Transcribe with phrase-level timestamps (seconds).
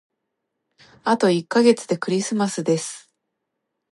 [1.03, 3.11] あと一ヶ月でクリスマスです。